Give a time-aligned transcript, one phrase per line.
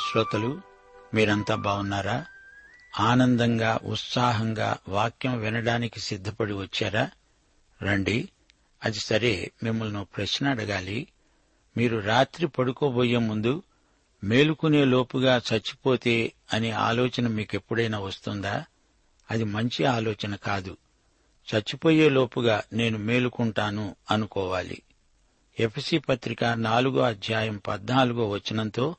[0.00, 0.60] శ్రోతలు
[1.14, 2.26] మీరంతా బాగున్నారా?
[3.00, 7.10] ఆనందంగా ఉత్సాహంగా వాక్యం వినడానికి సిద్ధపడి వచ్చారా?
[7.82, 8.28] రండి
[8.84, 11.06] అది సరే మిమ్మల్ని ప్రశ్న అడగాలి.
[11.76, 13.62] మీరు రాత్రి పడుకోబోయే ముందు
[14.24, 18.64] మేలుకునే లోపుగా చచ్చిపోతే అనే ఆలోచన మీకెప్పుడైనా వస్తుందా?
[19.30, 20.76] అది మంచి ఆలోచన కాదు.
[21.54, 24.82] చచ్చిపోయే లోపుగా నేను మేలుకుంటాను అనుకోవాలి.
[25.60, 28.96] ఎఫ్సి పత్రిక నాలుగో అధ్యాయం పద్నాలుగో వచనంతో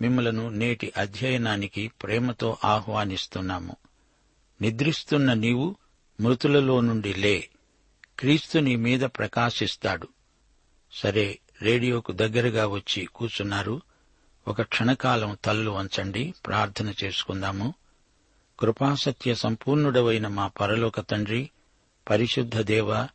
[0.00, 3.76] మిమ్మలను నేటి అధ్యయనానికి ప్రేమతో ఆహ్వానిస్తున్నాము.
[4.60, 5.76] నిద్రిస్తున్న నీవు
[6.20, 7.48] మృతులలో నుండి లే.
[8.18, 10.08] క్రీస్తు నీ మీద ప్రకాశిస్తాడు.
[10.92, 13.80] సరే రేడియోకు దగ్గరగా వచ్చి కూర్చున్నారు.
[14.48, 17.74] ఒక క్షణకాలం తల్లు వంచండి ప్రార్థన చేసుకుందాము.
[18.60, 21.50] కృపాసత్య సంపూర్ణుడవైన మా పరలోక తండ్రి
[22.10, 23.08] పరిశుద్ధ దేవ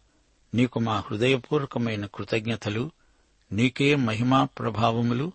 [0.54, 2.92] నీకు మా హృదయపూర్వకమైన కృతజ్ఞతలు
[3.52, 5.32] నీకే మహిమా ప్రభావములు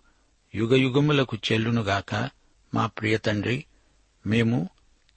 [0.55, 2.29] యుగయుగములకు చెల్లునుగాక
[2.73, 3.65] మా ప్రియ తండ్రి
[4.27, 4.69] మేము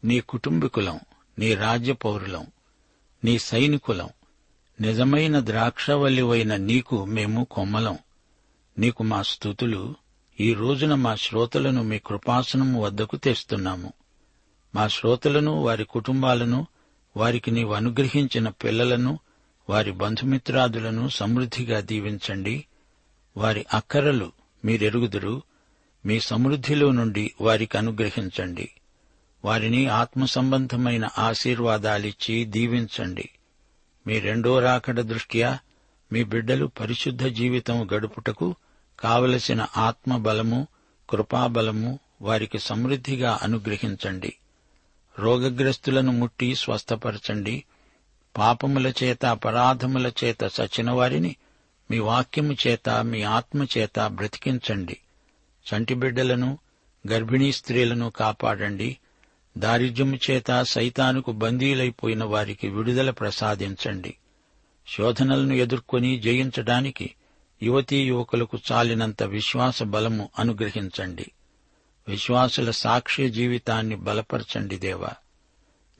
[0.04, 1.00] నీ కుటుంబికులం
[1.38, 2.46] నీ రాజ్య పౌరులం
[3.24, 4.08] నీ సైనికులం.
[4.80, 7.98] నిజమైన ద్రాక్షవల్లివైన నీకు మేము కొమ్మలం.
[8.78, 9.94] నీకు మా స్థుతులు.
[10.40, 13.92] ఈ రోజున మా శ్రోతలను మీ కృపాసనము వద్దకు తెస్తున్నాము.
[14.74, 16.66] మా శ్రోతలను వారి కుటుంబాలను
[17.16, 19.18] వారికి నీవు అనుగ్రహించిన పిల్లలను
[19.68, 22.64] వారి బంధుమిత్రాదులను సమృద్ధిగా దీవించండి.
[23.36, 24.32] వారి అక్కరలు
[24.64, 25.42] మీరెరుగుదురు
[26.06, 28.70] మీ సమృద్ధిలో నుండి వారికి అనుగ్రహించండి.
[29.44, 33.28] వారిని ఆత్మ సంబంధమైన ఆశీర్వాదాలిచ్చి దీవించండి.
[34.06, 35.58] మీ రెండో రాకడ దృష్ట్యా
[36.12, 38.54] మీ బిడ్డలు పరిశుద్ధ జీవితం గడుపుటకు
[39.00, 40.66] కావలసిన ఆత్మ బలము
[41.10, 44.36] కృపాబలము వారికి సమృద్ధిగా అనుగ్రహించండి.
[45.18, 47.64] రోగగ్రస్తులను ముట్టి స్వస్థపరచండి.
[48.38, 51.36] పాపముల చేత అపరాధముల చేత సచిన వారిని
[51.92, 54.96] మీ వాక్యము చేత మీ ఆత్మ చేత బ్రతికించండి.
[55.66, 56.58] చంటి బిడ్డలను
[57.10, 58.98] గర్భిణీ స్త్రీలను కాపాడండి.
[59.58, 64.16] దారిద్ర్యము చేత సైతానుకు బందీలైపోయిన వారికి విడుదల ప్రసాదించండి.
[64.88, 67.14] శోధనలను ఎదుర్కొని జయించడానికి
[67.62, 71.32] యువతీ యువకులకు చాలినంత విశ్వాస బలము అనుగ్రహించండి.
[72.08, 75.10] విశ్వాసుల సాక్ష్య జీవితాన్ని బలపరచండి దేవా.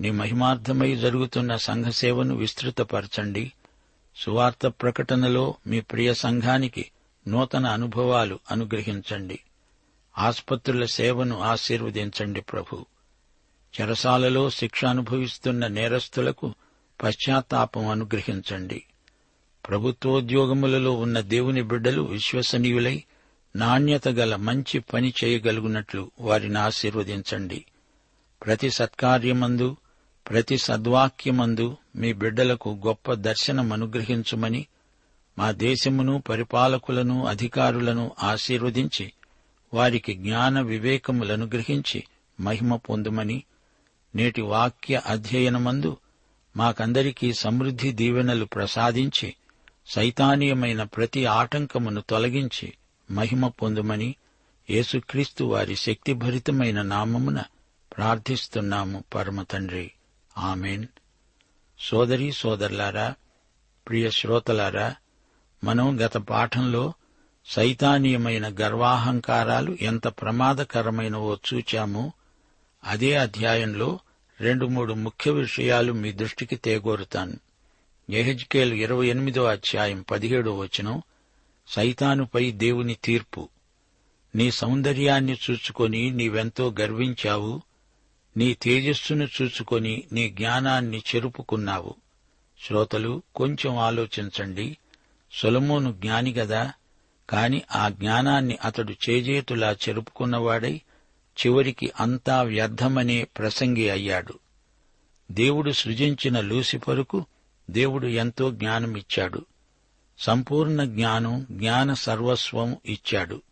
[0.01, 3.53] నీ మహిమార్థమై జరుగుతున్న సంఘసేవను విస్తృతపరచండి.
[4.17, 6.91] సువార్త ప్రకటనలో మీ ప్రియ సంఘానికి
[7.29, 9.41] నూతన అనుభవాలు అనుగ్రహించండి.
[10.19, 12.87] ఆసుపత్రుల సేవను ఆశీర్వదించండి ప్రభు.
[13.81, 16.55] చెరసాలలో శిక్ష అనుభవిస్తున్న నేరస్తులకు
[17.03, 18.85] పశ్చాత్తాపం అనుగ్రహించండి.
[19.69, 23.05] ప్రభుత్వోద్యోగములలో ఉన్న దేవుని బిడ్డలు విశ్వసనీయులై
[23.57, 27.65] నాణ్యత గల మంచి పని చేయగలుగునట్లు వారిని ఆశీర్వదించండి.
[28.45, 29.77] ప్రతి సత్కార్యమందు
[30.27, 31.67] ప్రతి సద్వాక్యమందు
[31.97, 34.63] మీ బిడ్డలకు గొప్ప దర్శనం అనుగ్రహించుమని
[35.37, 39.07] మా దేశమును పరిపాలకులను అధికారులను ఆశీర్వదించి
[39.73, 42.01] వారికి జ్ఞాన వివేకములను గ్రహించి
[42.39, 43.39] మహిమ పొందుమని
[44.15, 45.93] నేటి వాక్య అధ్యయనమందు
[46.55, 49.29] మాకందరికీ సమృద్ధి దీవెనలు ప్రసాదించి
[49.89, 52.69] సైతానీయమైన ప్రతి ఆటంకమును తొలగించి
[53.09, 54.11] మహిమ పొందుమని
[54.69, 57.39] యేసుక్రీస్తు వారి శక్తిభరితమైన నామమున
[57.93, 59.87] ప్రార్థిస్తున్నాము పరమ తండ్రి
[60.39, 60.87] ఆమెన్.
[61.81, 63.15] సోదరి సోదరులారా
[63.89, 64.95] ప్రియ శ్రోతలారా
[65.65, 66.93] మనం గత పాఠంలో
[67.47, 72.13] సైతానీయమైన గర్వాహంకారాలు ఎంత ప్రమాదకరమైనవో చూచామో.
[72.85, 73.99] అదే అధ్యాయంలో
[74.41, 77.33] రెండు మూడు ముఖ్య విషయాలు మీ దృష్టికి తేగోరుతాను.
[78.11, 81.03] ఎహెజ్కేల్ ఇరవై ఎనిమిదో అధ్యాయం పదిహేడో వచనం
[81.69, 83.49] సైతానుపై దేవుని తీర్పు.
[84.35, 87.63] నీ సౌందర్యాన్ని చూచుకొని నీవెంతో గర్వించావు
[88.37, 91.95] నీ తేజస్సును చూచుకొని నీ జ్ఞానాన్ని చెరుపుకున్నావు.
[92.67, 94.79] శ్రోతలు కొంచెం ఆలోచించండి.
[95.33, 96.73] సొలమోను జ్ఞాని గదా
[97.31, 100.81] కాని ఆ జ్ఞానాన్ని అతడు చేజేతులా చెరుపుకున్నవాడై
[101.47, 104.39] చివరికి అంతా వ్యర్థమనే ప్రసంగి అయ్యాడు.
[105.31, 107.25] దేవుడు సృజించిన లూసిఫరుకు
[107.71, 109.45] దేవుడు ఎంతో జ్ఞానమిచ్చాడు.
[110.19, 113.43] సంపూర్ణ జ్ఞానం జ్ఞాన సర్వస్వం ఇచ్చాడు.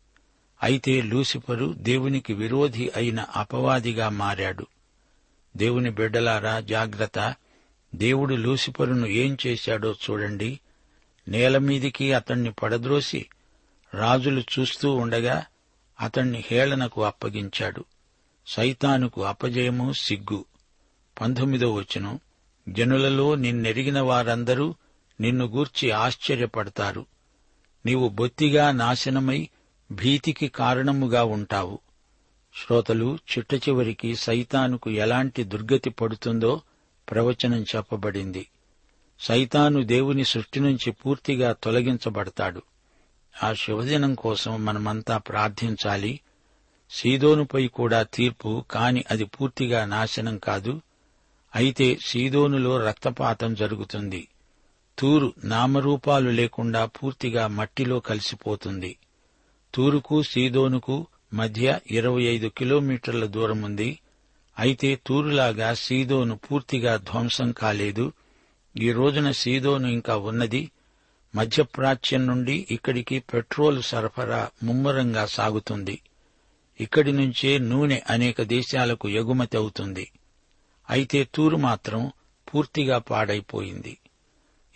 [0.62, 4.66] అయితే లూసిఫరు దేవునికి విరోధి అయిన అపవాదిగా మారాడు.
[5.56, 7.34] దేవుని బిడ్డలారా జాగ్రత్త.
[7.94, 10.60] దేవుడు లూసిఫరును ఏం చేశాడో చూడండి.
[11.28, 13.26] నేలమీదికి అతణ్ణి పడద్రోసి
[13.94, 15.44] రాజులు చూస్తూ ఉండగా
[16.00, 17.84] అతణ్ణి హేళనకు అప్పగించాడు.
[18.46, 20.44] సైతానుకు అపజయము సిగ్గు.
[21.20, 22.20] పంతొమ్మిదో వచనం.
[22.68, 24.74] జనులలో నిన్నెరిగిన వారందరూ
[25.20, 27.06] నిన్ను గూర్చి ఆశ్చర్యపడతారు.
[27.86, 29.48] నీవు బొత్తిగా నాశనమై
[29.92, 31.78] భీతికి కారణముగా ఉంటావు.
[32.54, 36.60] శ్రోతలు చిట్ట చివరికి సైతానుకు ఎలాంటి దుర్గతి పడుతుందో
[37.10, 38.48] ప్రవచనం చెప్పబడింది.
[39.20, 42.62] సైతాను దేవుని సృష్టి నుంచి పూర్తిగా తొలగించబడతాడు.
[43.42, 46.20] ఆ శుభదినం కోసం మనమంతా ప్రార్థించాలి.
[46.90, 50.80] సీదోనుపై కూడా తీర్పు కాని అది పూర్తిగా నాశనం కాదు.
[51.54, 54.28] అయితే సీదోనులో రక్తపాతం జరుగుతుంది.
[54.98, 58.96] తూరు నామరూపాలు లేకుండా పూర్తిగా మట్టిలో కలిసిపోతుంది.
[59.74, 63.98] తూరుకు సీదోనుకు మధ్య ఇరవై ఐదు కిలోమీటర్ల దూరముంది
[64.58, 68.12] అయితే తూరులాగా సీదోను పూర్తిగా ధ్వంసం కాలేదు.
[68.76, 70.70] ఈ రోజున సీదోను ఇంకా ఉన్నది.
[71.34, 76.02] మధ్యప్రాచ్యం నుండి ఇక్కడికి పెట్రోల్ సరఫరా ముమ్మరంగా సాగుతుంది.
[76.80, 80.10] ఇక్కడి నుంచే నూనె అనేక దేశాలకు ఎగుమతి అవుతుంది.
[80.90, 82.12] అయితే తూరు మాత్రం
[82.54, 83.98] పూర్తిగా పాడైపోయింది.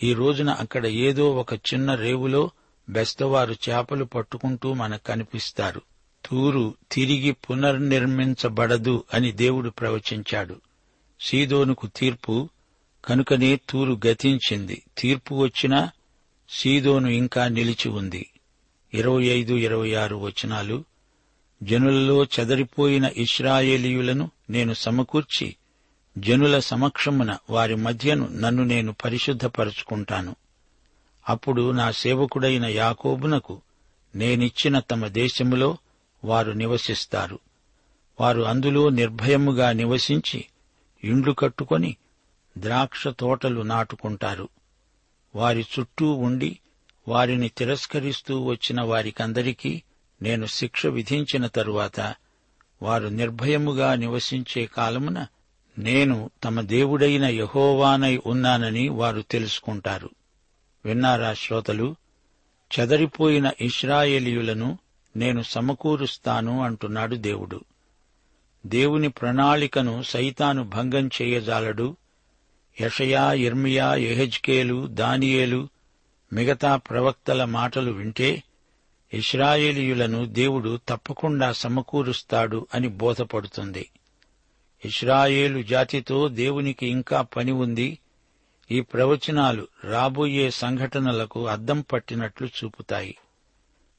[0.02, 2.50] ఈ రోజున అక్కడ ఏదో ఒక చిన్న రేవులో
[2.88, 5.82] బెస్తవారు చేపలు పట్టుకుంటూ మనకు కనిపిస్తారు.
[6.24, 10.60] తూరు తిరిగి పునర్నిర్మించబడదు అని దేవుడు ప్రవచించాడు.
[11.20, 12.48] సీదోనుకు తీర్పు
[13.04, 14.82] కనుకనే తూరు గతించింది.
[14.98, 15.90] తీర్పు వచ్చినా
[16.48, 18.30] సీదోను ఇంకా నిలిచి ఉంది.
[18.94, 20.84] ఇరవై ఐదు ఇరవై ఆరు వచనాలు.
[21.62, 25.56] జనులలో చెదరిపోయిన ఇస్రాయేలీయులను నేను సమకూర్చి
[26.18, 30.36] జనుల సమక్షమున వారి మధ్యను నన్ను నేను పరిశుద్ధపరుచుకుంటాను.
[31.28, 33.60] అప్పుడు నా సేవకుడైన యాకోబునకు
[34.14, 35.76] నేనిచ్చిన తమ దేశములో
[36.24, 37.38] వారు నివసిస్తారు.
[38.20, 40.44] వారు అందులో నిర్భయముగా నివసించి
[41.04, 41.96] ఇండ్లు కట్టుకొని
[42.58, 44.48] ద్రాక్ష తోటలు నాటుకుంటారు.
[45.36, 46.58] వారి చుట్టూ ఉండి
[47.08, 49.82] వారిని తిరస్కరిస్తూ వచ్చిన వారికందరికీ
[50.22, 52.14] నేను శిక్ష విధించిన తరువాత
[52.82, 55.26] వారు నిర్భయముగా నివసించే కాలమున
[55.78, 60.10] నేను తమ దేవుడైన యహోవానై ఉన్నానని వారు తెలుసుకుంటారు.
[60.84, 61.96] విన్నారా శ్రోతలు?
[62.80, 64.78] చెదరిపోయిన ఇస్రాయేలీయులను
[65.16, 67.60] నేను సమకూరుస్తాను అంటున్నాడు దేవుడు.
[68.66, 71.96] దేవుని ప్రణాళికను సైతాను భంగం చేయజాలడు.
[72.80, 75.68] యషయా ఇర్మియా ఎహెజ్కేలు దానియేలు
[76.32, 78.42] మిగతా ప్రవక్తల మాటలు వింటే
[79.14, 83.90] ఇస్రాయేలీయులను దేవుడు తప్పకుండా సమకూరుస్తాడు అని బోధపడుతుంది.
[84.84, 87.98] ఇస్రాయేలు జాతితో దేవునికి ఇంకా పని ఉంది.
[88.70, 93.16] ఈ ప్రవచనాలు రాబోయే సంఘటనలకు అద్దం పట్టినట్లు చూపుతాయి.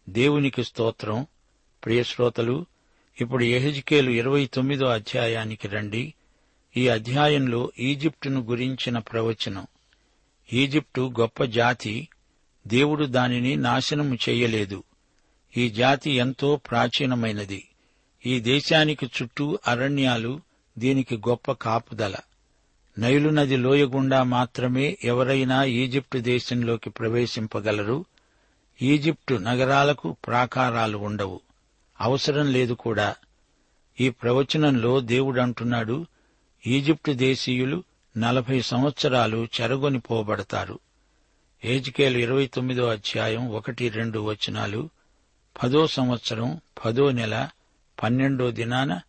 [0.10, 1.27] దేవునికి స్తోత్రం.
[1.86, 2.65] ప్రియశ్రోతలు
[3.22, 6.13] ఇప్పుడు ఎహెజ్కేలు ఇరవై తొమ్మిదో అధ్యాయానికి రండి.
[6.77, 9.67] ఈ అధ్యాయంలో ఈజిప్టును గురించిన ప్రవచనం.
[10.53, 12.07] ఈజిప్టు గొప్ప జాతి.
[12.67, 14.84] దేవుడు దానిని నాశనము చెయ్యలేదు
[15.57, 17.67] ఈ జాతి ఎంతో ప్రాచీనమైనది.
[18.25, 20.41] ఈ దేశానికి చుట్టూ అరణ్యాలు
[20.77, 22.15] దీనికి గొప్ప కాపుదల.
[22.98, 28.06] నైలు నది లోయ గుండా మాత్రమే ఎవరైనా ఈజిప్టు దేశంలోకి ప్రవేశింపగలరు.
[28.82, 31.40] ఈజిప్టు నగరాలకు ప్రాకారాలు ఉండవు.
[32.02, 33.16] అవసరం లేదు కూడా.
[34.00, 36.06] ఈ ప్రవచనంలో దేవుడంటున్నాడు
[36.68, 37.84] ఈజిప్టు దేశీయులు
[38.18, 40.80] నలభై సంవత్సరాలు చెరగొని పోబడతారు.
[41.66, 44.90] ఏజికేలు ఇరవై తొమ్మిదో అధ్యాయం ఒకటి రెండు వచనాలు
[45.64, 47.50] పదో సంవత్సరం పదో నెల
[48.04, 49.00] పన్నెండో దినాన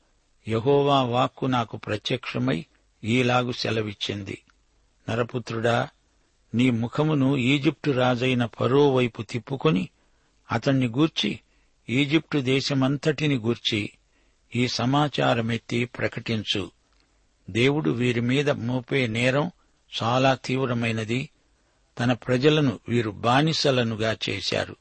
[0.49, 2.67] యహోవా వాక్కు నాకు ప్రత్యక్షమై
[3.05, 4.43] ఈలాగు సెలవిచ్చింది.
[5.11, 5.89] నరపుత్రుడా
[6.55, 9.89] నీ ముఖమును ఈజిప్టు రాజైన పరో వైపు తిప్పుకొని
[10.53, 11.41] అతణ్ణి గూర్చి
[11.91, 13.91] ఈజిప్టు దేశమంతటిని గూర్చి
[14.57, 16.71] ఈ సమాచారమెత్తి ప్రకటించు.
[17.51, 19.51] దేవుడు వీరి మీద మోపే నేరం
[20.03, 21.31] చాలా తీవ్రమైనది.
[21.99, 24.77] తన ప్రజలను వీరు బానిసలనుగా చేశారు.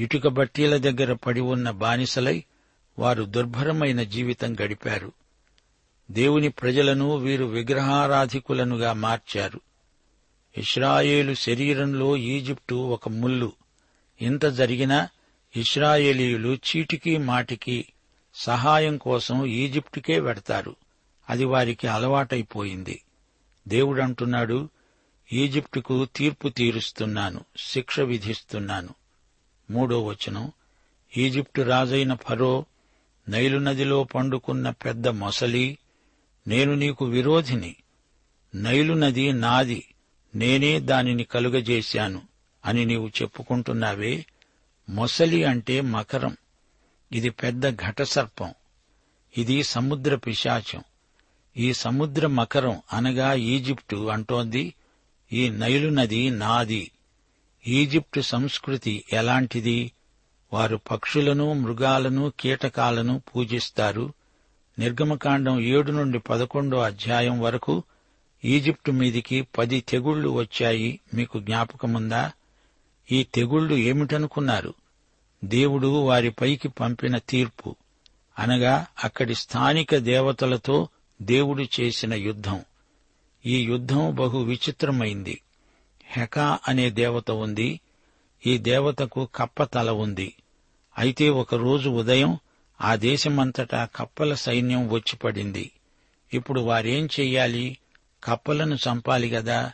[0.00, 2.44] ఇటుక బట్టీల దగ్గర పడి ఉన్న బానిసలై
[2.98, 5.12] వారు దుర్భరమైన జీవితం గడిపారు.
[6.12, 9.60] దేవుని ప్రజలను వీరు విగ్రహారాధికులనుగా మార్చారు.
[10.58, 13.52] ఇస్రాయేలు శరీరంలో ఈజిప్టు ఒక ముల్లు
[14.22, 15.08] ఇంత జరిగినా
[15.56, 17.86] ఇస్రాయేలీయులు చీటికి మాటికి
[18.34, 20.76] సహాయం కోసం ఈజిప్టుకే వెడతారు.
[21.30, 23.02] అది వారికి అలవాటైపోయింది.
[23.68, 24.68] దేవుడంటున్నాడు
[25.32, 28.94] ఈజిప్టుకు తీర్పు తీరుస్తున్నాను శిక్ష విధిస్తున్నాను.
[29.70, 30.52] మూడో వచనం
[31.16, 32.64] ఈజిప్టు రాజైన ఫరో
[33.28, 35.78] నైలు నదిలో పండుకున్న పెద్ద మొసలి
[36.46, 37.76] నేను నీకు విరోధిని.
[38.54, 39.94] నైలు నది నాది.
[40.34, 42.22] నేనే దానిని కలుగజేశాను
[42.64, 44.26] అని నీవు చెప్పుకుంటున్నావే?
[44.88, 46.36] మొసలి అంటే మకరం.
[47.12, 48.54] ఇది పెద్ద ఘటసర్పం.
[49.38, 50.84] ఇది సముద్ర పిశాచం.
[51.56, 54.74] ఈ సముద్ర మకరం అనగా ఈజిప్టు అంటోంది.
[55.32, 56.90] ఈ నైలు నది నాది.
[57.66, 59.92] ఈజిప్టు సంస్కృతి ఎలాంటిది?
[60.52, 64.12] వారు పక్షులను మృగాలను కీటకాలను పూజిస్తారు.
[64.78, 67.82] నిర్గమకాండం ఏడు నుండి పదకొండో అధ్యాయం వరకు
[68.44, 71.00] ఈజిప్టు మీదికి పది తెగుళ్ళు వచ్చాయి.
[71.14, 72.32] మీకు జ్ఞాపకముందా?
[73.12, 74.74] ఈ తెగుళ్ళు ఏమిటనుకున్నారు?
[75.44, 77.76] దేవుడు వారిపైకి పంపిన తీర్పు.
[78.38, 80.88] అనగా అక్కడి స్థానిక దేవతలతో
[81.22, 82.60] దేవుడు చేసిన యుద్ధం.
[83.46, 85.40] ఈ యుద్ధం బహు విచిత్రమైంది.
[86.04, 87.80] హెకా అనే దేవత ఉంది.
[88.46, 90.34] ఈ దేవతకు కప్ప తల ఉంది.
[90.98, 92.38] అయితే ఒకరోజు ఉదయం
[92.82, 95.70] ఆ దేశమంతటా కప్పల సైన్యం వచ్చిపడింది
[96.34, 97.78] ఇప్పుడు వారేం చెయ్యాలి?
[98.24, 99.72] కప్పలను చంపాలి గదా?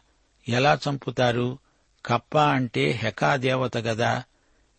[0.48, 1.58] ఎలా చంపుతారు?
[2.06, 4.22] కప్ప అంటే హెకా దేవత గదా?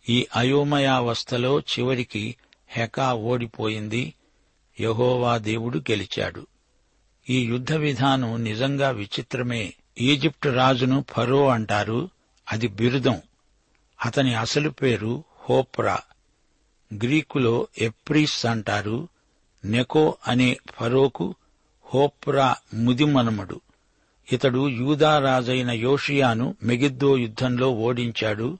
[0.09, 2.35] ఈ అయోమయావస్థలో చివరికి
[2.67, 4.13] హెకా ఓడిపోయింది.
[4.79, 6.47] యహోవా దేవుడు గెలిచాడు.
[7.29, 9.73] ఈ యుద్ధ విధానం నిజంగా విచిత్రమే.
[10.01, 12.09] ఈజిప్టు రాజును ఫరో అంటారు.
[12.51, 13.21] అది బిరుదం.
[14.05, 15.99] అతని అసలు పేరు హోప్రా.
[16.93, 19.07] గ్రీకులో ఎప్రీస్ అంటారు
[19.65, 21.35] నెకో అనే ఫరోకు
[21.85, 23.61] హోప్రా ముదిమనమడు.
[24.31, 28.57] ఇతడు యూదా రాజైన యోషియాను మెగిద్దో యుద్ధంలో ఓడించాడు.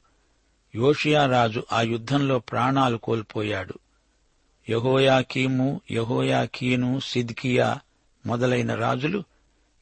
[0.76, 3.74] యోషియా రాజు ఆ యుద్ధంలో ప్రాణాలు కోల్పోయాడు.
[4.70, 7.80] యహోయాకీము యహోయాకీను సిద్కియా
[8.26, 9.24] మొదలైన రాజులు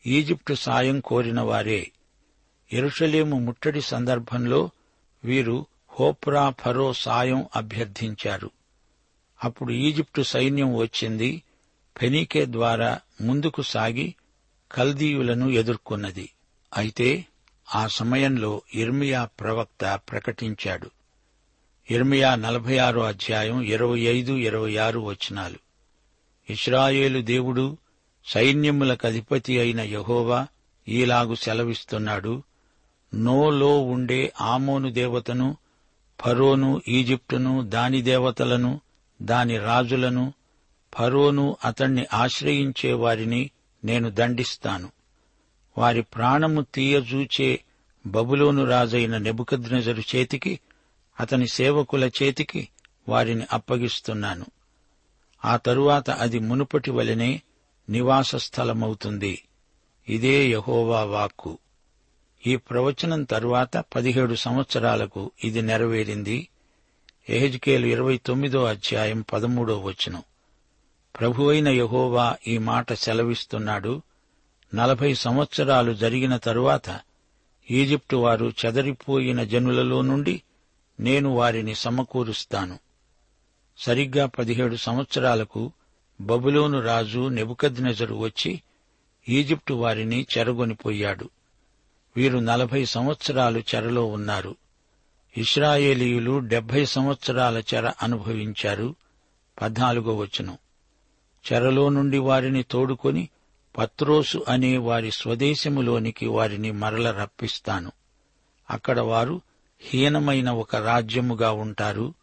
[0.05, 1.91] ఈజిప్టు సాయం కోరిన వారే
[2.73, 4.69] ఎరుషలేము ముట్టడి సందర్భంలో
[5.23, 5.65] వీరు
[5.99, 8.51] హోప్రా ఫరో సాయం అభ్యర్థించారు.
[9.43, 11.43] అప్పుడు ఈజిప్టు సైన్యం వచ్చింది.
[11.97, 14.15] ఫెనీకే ద్వారా ముందుకు సాగి
[14.71, 16.29] కల్దీయులను ఎదుర్కొన్నది.
[16.77, 17.25] అయితే
[17.75, 20.91] ఆ సమయంలో ఇర్మియా ప్రవక్త ప్రకటించాడు.
[21.91, 25.55] ఇర్మియా నలభై ఆరో అధ్యాయం ఇరవై ఐదు ఇరవై ఆరు వచనాలు.
[26.49, 27.77] ఇస్రాయేలు దేవుడు
[28.25, 30.47] సైన్యములకు అధిపతి అయిన యహోవా
[30.87, 32.43] ఈలాగు సెలవిస్తున్నాడు.
[33.13, 35.57] నోలో ఉండే ఆమోను దేవతను
[36.21, 38.81] ఫరోను ఈజిప్టును దాని దేవతలను
[39.21, 40.33] దాని రాజులను
[40.93, 43.49] ఫరోను అతణ్ణి ఆశ్రయించే వారిని
[43.85, 44.91] నేను దండిస్తాను.
[45.77, 47.59] వారి ప్రాణము తీయజూచే
[48.07, 50.59] బబులోను రాజైన నెబుకద్నెజరు చేతికి
[51.19, 52.69] అతని సేవకుల చేతికి
[53.09, 54.45] వారిని అప్పగిస్తున్నాను.
[55.45, 57.41] ఆ తరువాత అది మునుపటి వలెనే
[57.89, 59.43] నివాస స్థలమవుతుంది
[60.09, 61.57] ఇదే యహోవా వాక్కు.
[62.45, 66.49] ఈ ప్రవచనం తరువాత పదిహేడు సంవత్సరాలకు ఇది నెరవేరింది.
[67.29, 70.23] ఎహెజ్కేలు ఇరవై తొమ్మిదో అధ్యాయం పదమూడో వచనం.
[71.19, 74.01] ప్రభువైన యహోవా ఈ మాట సెలవిస్తున్నాడు.
[74.75, 76.99] నలభై సంవత్సరాలు జరిగిన తరువాత
[77.71, 80.41] ఈజిప్టు వారు చెదరిపోయిన జనులలో నుండి
[80.99, 82.79] నేను వారిని సమకూరుస్తాను.
[83.77, 85.71] సరిగ్గా పదిహేడు సంవత్సరాలకు
[86.21, 88.61] బబులోను రాజు నెబుకద్నెజరు వచ్చి
[89.29, 91.29] ఈజిప్టు వారిని చెరగొనిపోయాడు.
[92.17, 94.55] వీరు నలభై సంవత్సరాలు చెరలో ఉన్నారు.
[95.37, 98.95] ఇస్రాయేలీయులు డెబ్బై సంవత్సరాల చెర అనుభవించారు.
[99.61, 100.57] పద్నాలుగో వచనం.
[101.53, 103.29] చెరలో నుండి వారిని తోడుకొని
[103.77, 107.91] పత్రోసు అనే వారి స్వదేశములోనికి వారిని మరల రప్పిస్తాను.
[108.69, 109.41] అక్కడ వారు
[109.81, 112.13] హీనమైన ఒక రాజ్యముగా ఉంటారు.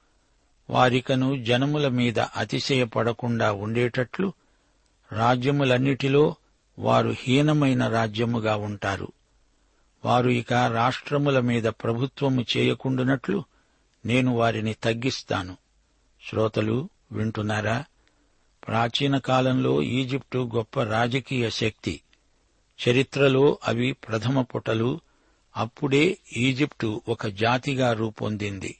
[0.70, 4.32] వారికను జనముల మీద అతిశయపడకుండా ఉండేటట్లు
[5.12, 6.34] రాజ్యములన్నిటిలో
[6.78, 9.12] వారు హీనమైన రాజ్యముగా ఉంటారు.
[10.04, 13.44] వారు ఇక రాష్ట్రముల మీద ప్రభుత్వము చేయకుండునట్లు
[14.06, 15.56] నేను వారిని తగ్గిస్తాను.
[16.28, 17.84] శ్రోతలు వింటున్నారా?
[18.66, 22.00] ప్రాచీన కాలంలో ఈజిప్టు గొప్ప రాజకీయ శక్తి.
[22.88, 25.00] చరిత్రలో అవి ప్రథమ పుటలు.
[25.56, 28.78] అప్పుడే ఈజిప్టు ఒక జాతిగా రూపొందింది.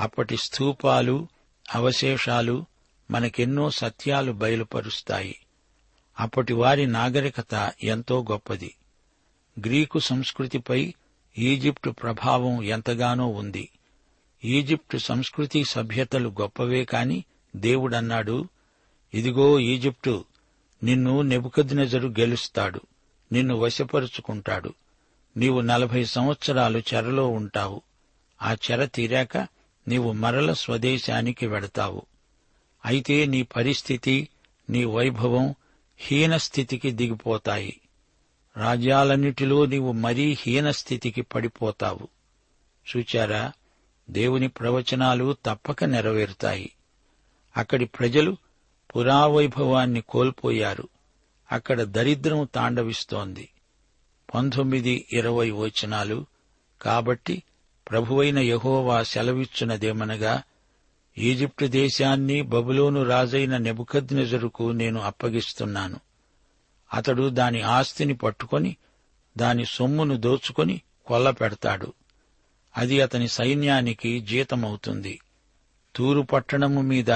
[0.00, 1.28] అప్పటి స్థూపాలు
[1.74, 2.64] అవశేషాలు
[3.10, 5.38] మనకెన్నో సత్యాలు బయలుపరుస్తాయి.
[6.20, 8.74] అప్పటి వారి నాగరికత ఎంతో గొప్పది.
[9.58, 10.94] గ్రీకు సంస్కృతిపై
[11.38, 13.68] ఈజిప్టు ప్రభావం ఎంతగానో ఉంది.
[14.44, 17.24] ఈజిప్టు సంస్కృతి సభ్యతలు గొప్పవే కాని
[17.56, 18.48] దేవుడన్నాడు
[19.14, 20.24] ఇదిగో ఈజిప్టు
[20.84, 22.80] నిన్ను నెబుకద్నెజరు గెలుస్తాడు
[23.32, 24.74] నిన్ను వశపరుచుకుంటాడు
[25.36, 27.82] నీవు నలభై సంవత్సరాలు చెరలో ఉంటావు
[28.42, 29.36] ఆ చెర తీరాక
[29.88, 32.02] నీవు మరల స్వదేశానికి వెడతావు.
[32.84, 34.28] అయితే నీ పరిస్థితి
[34.70, 35.54] నీ వైభవం
[35.98, 37.80] హీనస్థితికి దిగిపోతాయి.
[38.56, 42.08] రాజ్యాలన్నిటిలో నీవు మరీ హీనస్థితికి పడిపోతావు.
[42.96, 43.52] చూచారా?
[44.10, 46.72] దేవుని ప్రవచనాలు తప్పక నెరవేరుతాయి.
[47.56, 48.36] అక్కడి ప్రజలు
[48.96, 50.88] పురావైభవాన్ని కోల్పోయారు.
[51.52, 53.48] అక్కడ దరిద్రం తాండవిస్తోంది.
[54.34, 56.26] పంతొమ్మిది ఇరవై వచనాలు.
[56.82, 57.42] కాబట్టి
[57.90, 60.42] ప్రభువైన యహోవా సెలవిచ్చునదేమనగా
[61.18, 66.00] ఈజిప్టు దేశాన్ని బబులోను రాజైన నెబుకద్నెజరుకు నేను అప్పగిస్తున్నాను.
[66.94, 68.76] అతడు దాని ఆస్తిని పట్టుకొని
[69.36, 71.92] దాని సొమ్మును దోచుకొని కొల్ల పెడతాడు.
[72.76, 75.20] అది అతని సైన్యానికి జీతమవుతుంది.
[75.96, 77.10] తూరు పట్టణము మీద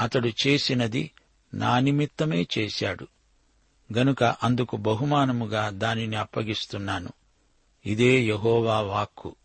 [0.00, 1.10] అతడు చేసినది
[1.54, 3.06] నా నిమిత్తమే చేశాడు.
[3.98, 7.08] గనుక అందుకు బహుమానముగా దానిని అప్పగిస్తున్నాను.
[7.86, 9.36] ఇదే యహోవా వాక్కు.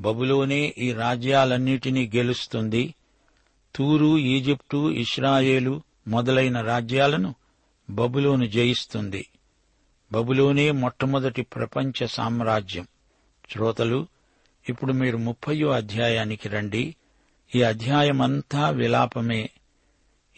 [0.00, 2.94] బబులోనే ఈ రాజ్యాలన్నిటినీ గెలుస్తుంది.
[3.76, 7.34] తూరు ఈజిప్టు ఇస్రాయేలు మొదలైన రాజ్యాలను
[7.90, 9.28] బబులోను జయిస్తుంది.
[10.12, 12.86] బబులోనే మొట్టమొదటి ప్రపంచ సామ్రాజ్యం.
[13.52, 14.06] శ్రోతలు
[14.68, 16.96] ఇప్పుడు మీరు ముప్పయో అధ్యాయానికి రండి.
[17.54, 19.50] ఈ అధ్యాయమంతా విలాపమే.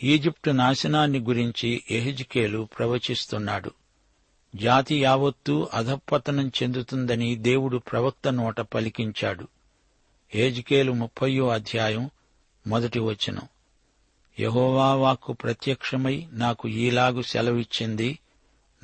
[0.03, 3.71] ఈజిప్టు నాశనాన్ని గురించి ఎహిజ్కేలు ప్రవచిస్తున్నాడు.
[4.57, 9.49] జాతి యావత్తూ అధపతనం చెందుతుందని దేవుడు ప్రవక్త నోట పలికించాడు.
[10.35, 12.11] ఏజ్కేలు ముప్పయో అధ్యాయం
[12.67, 13.43] మొదటి వచనం.
[14.41, 18.19] యహోవా వాక్కు ప్రత్యక్షమై నాకు ఈలాగు సెలవిచ్చింది.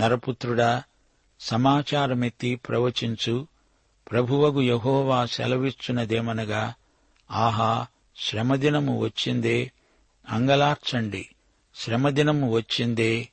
[0.00, 0.82] నరపుత్రుడా
[1.40, 3.46] సమాచారమెత్తి ప్రవచించు.
[4.10, 6.74] ప్రభువగు యహోవా సెలవిచ్చునదేమనగా
[7.30, 7.86] ఆహా
[8.16, 9.72] శ్రమదినము వచ్చిందే.
[10.28, 11.28] అంగలార్చండి.
[11.74, 13.28] శ్రమదినము వచ్చిందే.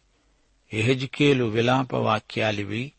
[0.74, 2.92] ఎహజ్కేలు విలాప వాక్యాలివి.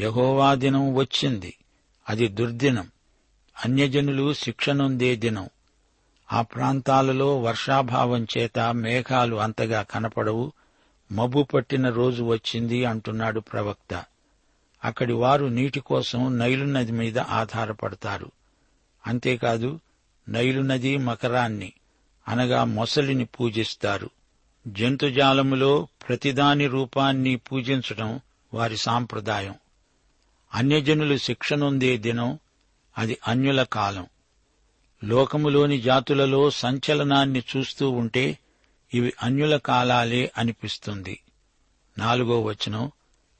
[0.00, 1.54] యహోవా దినం వచ్చింది.
[2.08, 2.90] అది దుర్దినం.
[3.64, 5.48] అన్యజనులు శిక్షనుందే దినం.
[6.32, 10.52] ఆ ప్రాంతాలలో వర్షాభావం చేత మేఘాలు అంతగా కనపడవు.
[11.12, 14.04] మబ్బు పట్టిన రోజు వచ్చింది అంటున్నాడు ప్రవక్త.
[14.84, 18.30] అక్కడి వారు నీటి కోసం నైలు నది మీద ఆధారపడతారు.
[19.06, 19.80] అంతేకాదు
[20.28, 21.72] నైలు నది మకరాన్ని
[22.28, 24.10] అనగా మొసలిని పూజిస్తారు.
[24.68, 28.20] జంతుజాలములో ప్రతిదాని రూపాన్ని పూజించటం
[28.54, 29.54] వారి సాంప్రదాయం.
[30.54, 32.38] అన్యజనులు శిక్షనుందే దినం
[32.98, 34.06] అది అన్యుల కాలం.
[35.04, 38.38] లోకములోని జాతులలో సంచలనాన్ని చూస్తూ ఉంటే
[38.94, 41.20] ఇవి అన్యుల కాలాలే అనిపిస్తుంది.
[41.98, 42.90] నాలుగో వచనం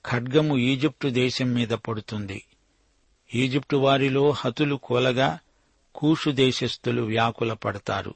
[0.06, 2.44] ఖడ్గము ఈజిప్టు దేశం మీద పడుతుంది.
[3.34, 5.38] ఈజిప్టు వారిలో హతులు కూలగా
[5.94, 8.14] కూషు దేశస్థులు వ్యాకుల పడతారు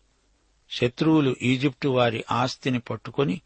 [0.71, 3.41] శత్రువులు ఈజిప్టు వారి ఆస్తిని పట్టుకొని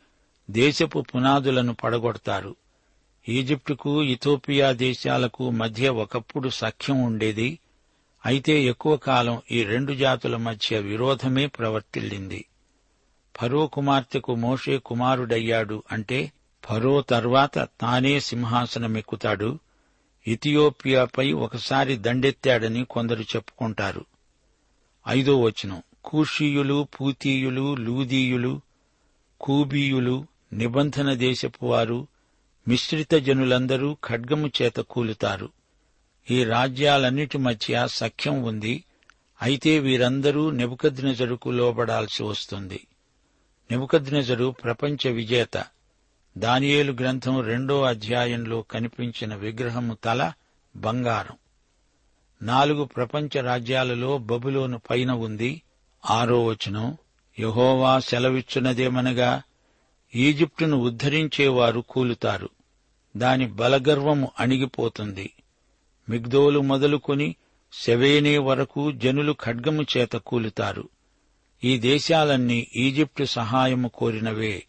[0.50, 2.56] దేశపు పునాదులను పడగొడతారు.
[3.28, 7.58] ఈజిప్టుకు ఇథోపియా దేశాలకు మధ్య ఒకప్పుడు సఖ్యం ఉండేది.
[8.26, 12.44] అయితే ఎక్కువ కాలం ఈ రెండు జాతుల మధ్య విరోధమే ప్రవర్తిల్లింది.
[13.36, 16.32] ఫరో కుమార్తెకు మోషే కుమారుడయ్యాడు అంటే
[16.64, 19.58] ఫరో తర్వాత తానే సింహాసనమెక్కుతాడు.
[20.26, 24.04] ఇథియోపియాపై ఒకసారి దండెత్తాడని కొందరు చెప్పుకుంటారు.
[25.08, 25.82] ఐదో వచనం.
[26.04, 28.60] కూషీయులు పూతీయులు లూదీయులు
[29.40, 32.06] కూబీయులు నిబంధన దేశపు వారు
[32.68, 35.57] మిశ్రిత జనులందరూ ఖడ్గము చేత కూలుతారు.
[36.30, 38.84] ఈ రాజ్యాలన్నిటి మధ్య సఖ్యం ఉంది.
[39.42, 42.86] అయితే వీరందరూ నెబుకద్నెజరుకు లోబడాల్సి వస్తుంది.
[43.70, 45.64] నెబుకద్నెజరు ప్రపంచ విజేత.
[46.38, 50.32] దానియేలు గ్రంథం రెండో అధ్యాయంలో కనిపించిన విగ్రహము తల
[50.76, 51.36] బంగారం.
[52.42, 55.62] నాలుగు ప్రపంచ రాజ్యాలలో బబులోను పైన ఉంది.
[56.10, 56.96] ఆరో వచనం
[57.40, 59.42] యహోవా సెలవిచ్చున్నదేమనగా
[60.14, 62.48] ఈజిప్టును ఉద్ధరించేవారు కూలుతారు.
[63.16, 65.30] దాని బలగర్వము అణిగిపోతుంది.
[66.08, 67.36] మిగ్దోలు మొదలుకొని
[67.72, 70.88] సెవేనే వరకు జనులు ఖడ్గము చేత కూలుతారు.
[71.64, 74.66] ఈ దేశాలన్నీ ఈజిప్టు సహాయము కోరినవే.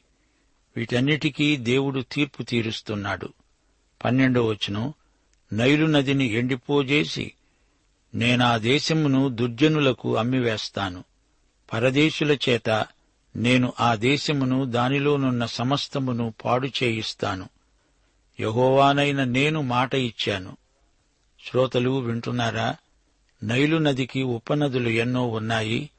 [0.78, 3.30] వీటన్నిటికీ దేవుడు తీర్పు తీరుస్తున్నాడు.
[4.06, 4.93] పన్నెండో వచనం
[5.54, 7.32] నైలు నదిని ఎండిపోజేసి
[8.15, 11.04] నేనా దేశమును దుర్జనులకు అమ్మివేస్తాను.
[11.73, 12.86] పరదేశుల చేత
[13.36, 17.49] నేను ఆ దేశమును దానిలోనున్న సమస్తమును పాడు చేయిస్తాను.
[18.39, 20.58] యహోవానైన నేను మాట ఇచ్చాను.
[21.45, 22.75] శ్రోతలు వింటున్నారా?
[23.43, 25.89] నైలు నదికి ఉపనదులు ఎన్నో ఉన్నాయి.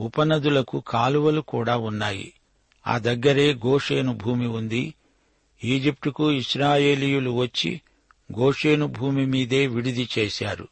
[0.00, 2.32] ఉపనదులకు కాలువలు కూడా ఉన్నాయి.
[2.86, 4.94] ఆ దగ్గరే గోషేను భూమి ఉంది.
[5.64, 7.80] ఈజిప్టుకు ఇస్రాయేలీయులు వచ్చి
[8.38, 10.68] గోషేను భూమి మీదే విడిది చేశారు.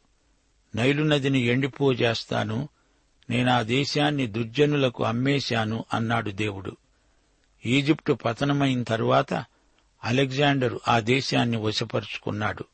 [0.75, 2.69] నైలు నదిని ఎండిపోజేస్తాను.
[3.29, 6.77] నేనా దేశాన్ని దుర్జనులకు అమ్మేశాను అన్నాడు దేవుడు.
[7.65, 9.33] ఈజిప్టు పతనమైన తరువాత
[10.03, 12.65] అలెగ్జాండరు ఆ దేశాన్ని వశపరుచుకున్నాడు.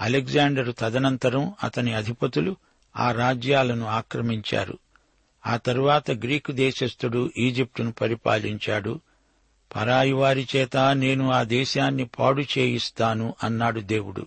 [0.00, 2.56] అలెగ్జాండరు తదనంతరం అతని అధిపతులు
[2.96, 4.78] ఆ రాజ్యాలను ఆక్రమించారు.
[5.46, 9.00] ఆ తరువాత గ్రీకు దేశస్థుడు ఈజిప్టును పరిపాలించాడు.
[9.76, 14.26] పరాయి వారి చేత నేను ఆ దేశాన్ని పాడు చేయిస్తాను అన్నాడు దేవుడు.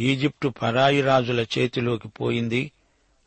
[0.00, 2.72] ఈజిప్టు పరాయి రాజుల చేతిలోకి పోయింది.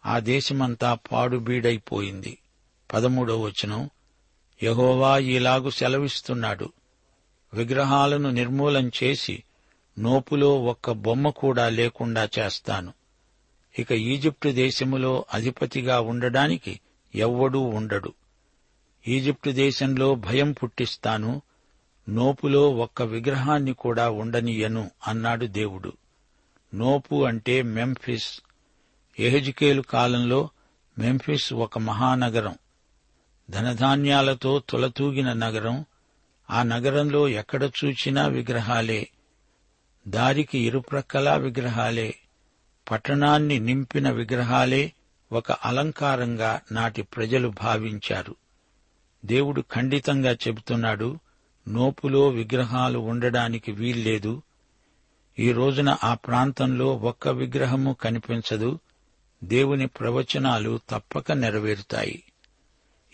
[0.06, 2.38] ఆ దేశమంతా పాడుబీడైపోయింది.
[2.94, 3.90] పదమూడవ వచనం.
[4.64, 6.74] యహోవా ఇలాగు సెలవిస్తున్నాడు.
[7.54, 9.44] విగ్రహాలను నిర్మూలం చేసి
[10.00, 12.94] నోపులో ఒక్క బొమ్మ కూడా లేకుండా చేస్తాను.
[13.80, 16.80] ఇక ఈజిప్టు దేశములో అధిపతిగా ఉండడానికి
[17.16, 18.14] ఎవ్వడూ ఉండడు.
[19.08, 21.42] ఈజిప్టు దేశంలో భయం పుట్టిస్తాను.
[22.10, 25.94] నోపులో ఒక్క విగ్రహాన్ని కూడా ఉండనియను అన్నాడు దేవుడు.
[26.74, 28.42] నోపు అంటే మెంఫిస్.
[29.20, 30.50] ఎహెజ్కేలు కాలంలో
[31.00, 32.56] మెంఫిస్ ఒక మహానగరం.
[33.50, 35.86] ధనధాన్యాలతో తులతూగిన నగరం.
[36.50, 39.10] ఆ నగరంలో ఎక్కడ చూచినా విగ్రహాలే.
[40.08, 42.16] దారికి ఇరుప్రక్కలా విగ్రహాలే
[42.92, 44.94] పట్టణాన్ని నింపిన విగ్రహాలే
[45.32, 48.36] ఒక అలంకారంగా నాటి ప్రజలు భావించారు.
[49.26, 51.20] దేవుడు ఖండితంగా చెబుతున్నాడు
[51.68, 54.44] నోపులో విగ్రహాలు ఉండడానికి వీల్లేదు.
[55.40, 58.80] ఈ రోజున ఆ ప్రాంతంలో ఒక్క విగ్రహము కనిపించదు
[59.44, 62.24] దేవుని ప్రవచనాలు తప్పక నెరవేరుతాయి.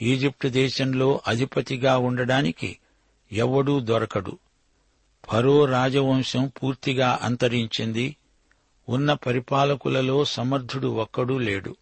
[0.01, 2.77] ఈజిప్టు దేశంలో అధిపతిగా ఉండడానికి
[3.31, 4.37] ఎవడూ దొరకడు.
[5.25, 8.15] ఫరో రాజవంశం పూర్తిగా అంతరించింది.
[8.89, 11.75] ఉన్న పరిపాలకులలో సమర్థుడు ఒక్కడూ లేడు.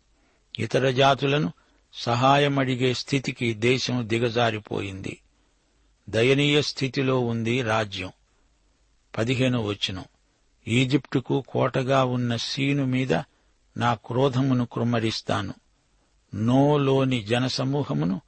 [0.59, 1.53] ఇతర జాతులను
[1.93, 5.21] సహాయమడిగే స్థితికి దేశం దిగజారిపోయింది.
[6.09, 8.11] దయనీయ స్థితిలో ఉంది రాజ్యం.
[9.17, 10.05] పదిహేను వచనం.
[10.67, 13.13] ఈజిప్టుకు కోటగా ఉన్న సీను మీద
[13.77, 15.53] నా క్రోధమును కృమ్మరిస్తాను
[16.35, 18.21] నోలోని జనసమూహమును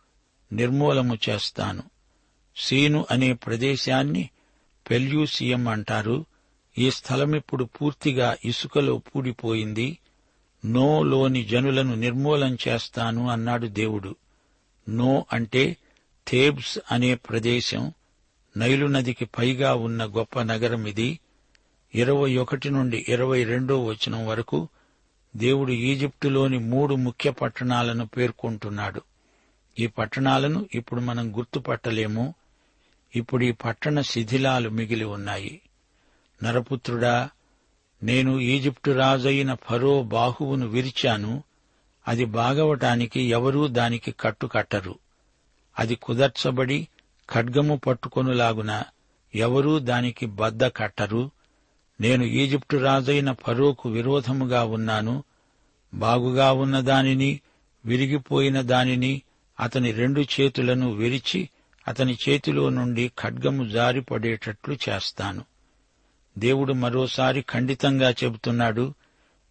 [0.54, 1.84] నిర్మూలము చేస్తాను.
[2.58, 4.30] సీను అనే ప్రదేశాన్ని
[4.90, 6.26] పెల్యూసియం అంటారు
[6.78, 9.98] ఈ స్థలం ఇప్పుడు పూర్తిగా ఇసుకలో పూడిపోయింది
[10.66, 14.16] నోలోని జనులను నిర్మూలం చేస్తాను అన్నాడు దేవుడు.
[14.90, 15.78] నో అంటే
[16.28, 17.94] థేబ్స్ అనే ప్రదేశం
[18.58, 21.20] నైలు నదికి పైగా ఉన్న గొప్ప నగరం ఇది.
[21.96, 24.68] ఇరవై ఒకటి నుండి ఇరవై రెండో వచనం వరకు
[25.36, 29.02] దేవుడు ఈజిప్టులోని మూడు ముఖ్య పట్టణాలను పేర్కొంటున్నాడు.
[29.80, 32.34] ఈ పట్టణాలను ఇప్పుడు మనం గుర్తుపట్టలేము.
[33.18, 35.62] ఇప్పుడు ఈ పట్టణ శిథిలాలు మిగిలి ఉన్నాయి.
[36.44, 37.30] నరపుత్రుడా
[38.04, 41.44] నేను ఈజిప్టు రాజైన ఫరో బాహువును విరిచాను.
[42.08, 44.96] అది బాగవటానికి ఎవరూ దానికి కట్టుకట్టరు
[45.80, 46.88] అది కుదర్చబడి
[47.34, 48.84] ఖడ్గము పట్టుకొనులాగున
[49.36, 51.32] ఎవరూ దానికి బద్ద కట్టరు.
[52.02, 55.24] నేను ఈజిప్టు రాజైన ఫరోకు విరోధముగా ఉన్నాను.
[55.94, 57.40] బాగుగా ఉన్న దానిని
[57.86, 59.22] విరిగిపోయిన దానిని
[59.60, 61.50] అతని రెండు చేతులను విరిచి
[61.88, 65.46] అతని చేతిలో నుండి ఖడ్గము జారిపడేటట్లు చేస్తాను.
[66.38, 68.94] దేవుడు మరోసారి ఖండితంగా చెబుతున్నాడు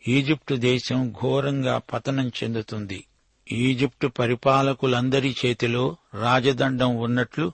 [0.09, 3.05] ఈజిప్టు దేశం ఘోరంగా పతనం చెందుతుంది.
[3.53, 7.53] ఈజిప్టు పరిపాలకులందరి చేతిలో రాజదండం ఉన్నట్లు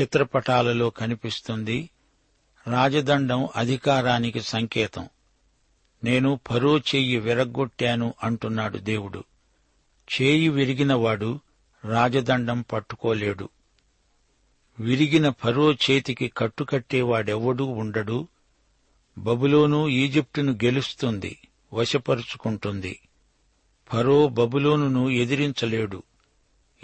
[0.00, 1.90] చిత్రపటాలలో కనిపిస్తుంది.
[2.66, 5.08] రాజదండం అధికారానికి సంకేతం.
[6.04, 9.24] నేను ఫరో చెయ్యి విరగ్గొట్టాను అంటున్నాడు దేవుడు.
[10.12, 11.40] చేయి విరిగినవాడు
[11.84, 13.48] రాజదండం పట్టుకోలేడు.
[14.80, 18.28] విరిగిన ఫరో చేతికి కట్టుకట్టేవాడెవ్వడూ ఉండడు.
[19.18, 21.38] బబులోను ఈజిప్టును గెలుస్తుంది
[21.72, 23.00] వశపరుచుకుంటుంది.
[23.90, 26.02] ఫరో బబులోనును ఎదిరించలేడు.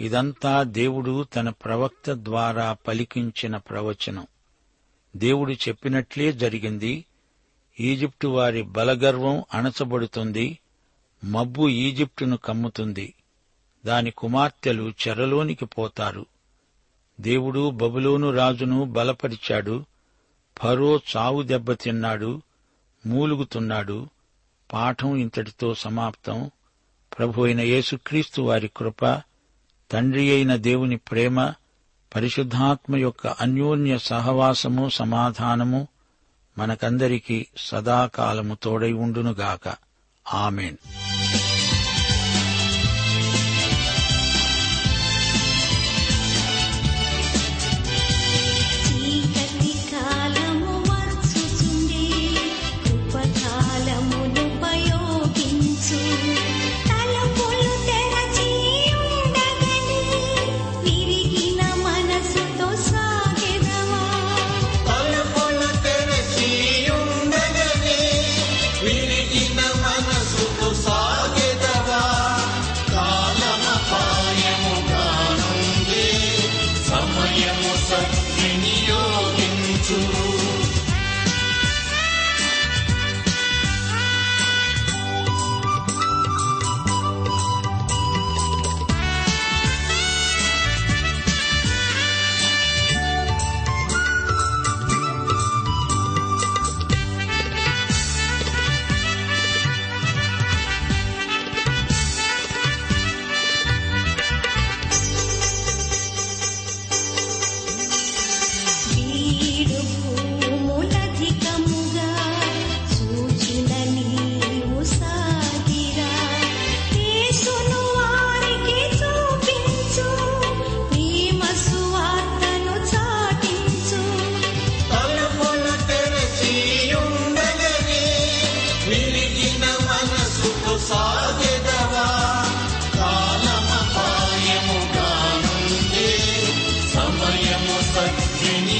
[0.01, 4.27] ఇదంతా దేవుడు తన ప్రవక్త ద్వారా పలికించిన ప్రవచనం.
[5.15, 7.05] దేవుడు చెప్పినట్లే జరిగింది.
[7.79, 10.59] ఈజిప్టు వారి బలగర్వం అణచబడుతుంది
[11.23, 13.13] మబ్బు ఈజిప్టును కమ్ముతుంది.
[13.85, 16.25] దాని కుమార్తెలు చెరలోనికి పోతారు.
[17.19, 19.85] దేవుడు బబులోను రాజును బలపరిచాడు.
[20.63, 22.41] ఫరో చావు దెబ్బతిన్నాడు
[23.05, 24.07] మూలుగుతున్నాడు.
[24.73, 26.51] పాఠం ఇంతటితో సమాప్తం.
[27.17, 29.21] ప్రభు అయిన యేసుక్రీస్తు వారి కృప
[29.91, 31.53] తండ్రి అయిన దేవుని ప్రేమ
[32.15, 35.87] పరిశుద్ధాత్మ యొక్క అన్యోన్య సహవాసము సమాధానము
[36.57, 39.75] మనకందరికీ సదాకాలము తోడై ఉండునుగాక.
[40.33, 40.77] ఆమెన్.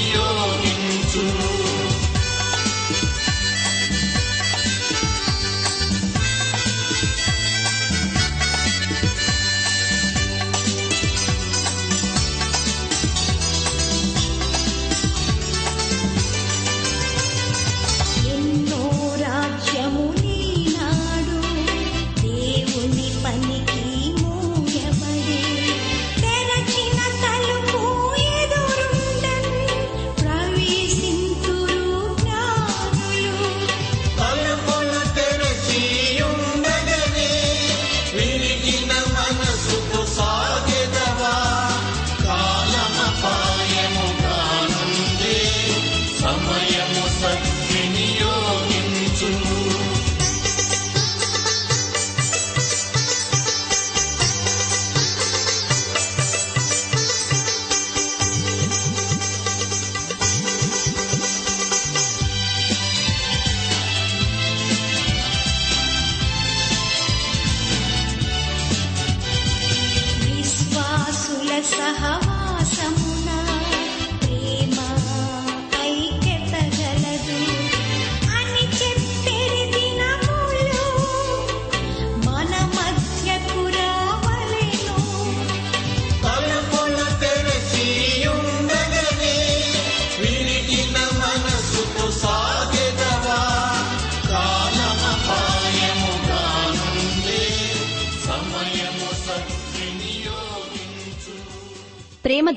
[0.00, 0.45] Dios.